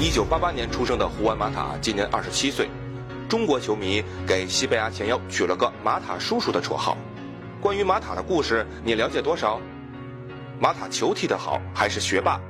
[0.00, 2.68] 1988年出生的胡安·马塔今年27岁。
[3.28, 6.98] 中国球迷给西班牙前腰取了个“马塔叔叔”的绰号。
[7.60, 9.60] 关于马塔的故事，你了解多少？
[10.58, 12.40] 马塔球踢得好，还是学霸。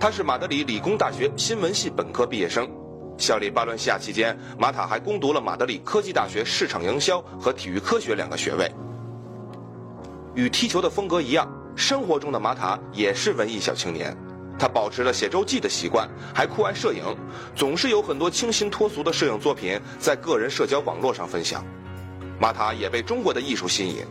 [0.00, 2.68] 他是马德里理工大学新闻系本科毕业生。
[3.16, 8.68] 效力巴伦西亚期间，马塔还攻读了马德里科技大学市场营销和体育科学两个学位。
[10.34, 14.16] 与踢球的风格一样，生活中的马塔也是文艺小青年。
[14.60, 17.02] 他保持了写周记的习惯，还酷爱摄影，
[17.56, 21.64] 总是有很多清新脱俗的摄影作品在个人社交网络上分享。
[22.38, 24.04] 马塔也被中国的艺术吸引。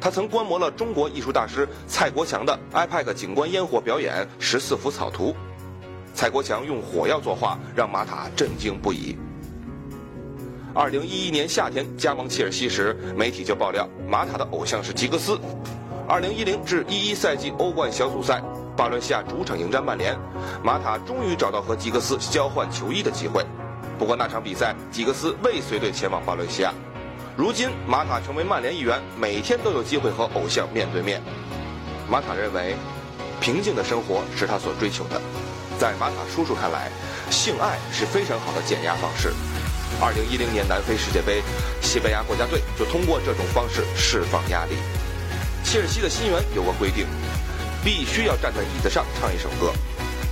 [0.00, 5.34] 他曾观摩了中国艺术大师蔡国强的 iPad 景观烟火表演十四幅草图，
[6.14, 9.18] 蔡国强用火药作画，让马塔震惊不已。
[10.72, 15.36] 二零一一年夏天加盟切尔西时，媒体就爆料马塔的偶像是吉格斯。
[16.06, 18.40] 二零一零至一一赛季欧冠小组赛，
[18.76, 20.14] 巴伦西亚主场迎战曼联，
[20.62, 23.42] 马塔终于找到和吉格斯交换球衣的机会。
[23.98, 26.70] 不过那场比赛，吉格斯未随队前往巴伦西亚。
[27.34, 31.22] 如今，马塔成为曼联一员，每天都有机会和偶像面对面。
[32.06, 32.76] 马塔认为，
[33.40, 35.20] 平静的生活是他所追求的。
[35.78, 36.90] 在马塔叔叔看来，
[37.30, 39.32] 性爱是非常好的减压方式。
[40.02, 41.42] 二零一零年南非世界杯，
[41.80, 44.76] 西班牙国家队就通过这种方式释放压力。
[45.64, 47.06] 切尔西的新援有个规定，
[47.86, 49.72] 必须要站在椅子上唱一首歌。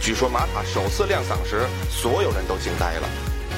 [0.00, 3.08] 据说马塔首次亮嗓时，所有人都惊呆了。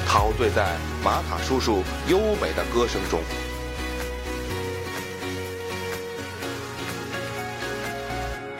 [0.05, 3.19] 陶醉在马塔叔叔优美的歌声中，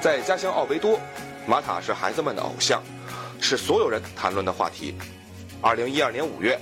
[0.01, 0.99] 在家乡奥维多，
[1.45, 2.81] 马塔是孩子们的偶像，
[3.39, 4.95] 是所有人谈论的话题。
[5.61, 6.59] 二零一二年五月，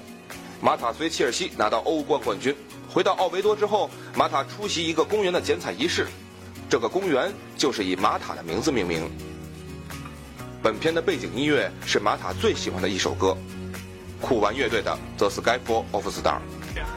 [0.60, 2.54] 马塔随切尔西拿到欧冠冠军。
[2.90, 6.08] 回到奥维多之后，马塔出席一个公园的剪彩仪式，
[6.70, 9.10] 这个公园就是以马塔的名字命名。
[10.62, 13.38] 本片的背景音乐是马塔最喜欢的一首歌。
[14.22, 16.24] 酷玩乐队的《The Sky Full of Stars》，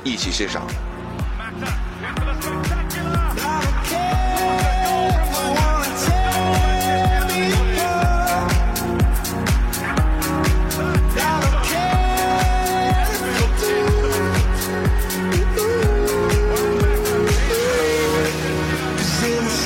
[0.05, 0.67] 一起欣赏。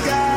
[0.05, 0.32] sky.